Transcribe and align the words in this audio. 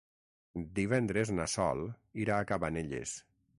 Divendres 0.79 1.33
na 1.35 1.45
Sol 1.57 1.85
irà 2.25 2.41
a 2.41 2.51
Cabanelles. 2.53 3.17